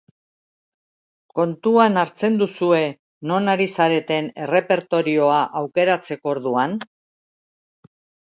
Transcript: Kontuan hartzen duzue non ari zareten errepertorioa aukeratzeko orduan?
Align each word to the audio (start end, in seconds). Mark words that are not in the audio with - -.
Kontuan 1.39 1.99
hartzen 2.03 2.37
duzue 2.39 2.79
non 3.31 3.51
ari 3.53 3.67
zareten 3.81 4.31
errepertorioa 4.47 5.37
aukeratzeko 5.61 6.33
orduan? 6.35 6.75